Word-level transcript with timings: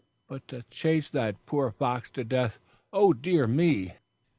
But 0.27 0.47
to 0.47 0.63
chase 0.71 1.11
that 1.11 1.45
poor 1.45 1.69
fox 1.69 2.09
to 2.13 2.23
death 2.23 2.57
O 2.91 3.13
dear 3.13 3.45
me!" 3.45 3.93